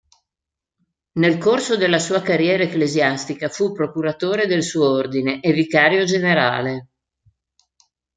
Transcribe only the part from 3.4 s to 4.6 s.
fu procuratore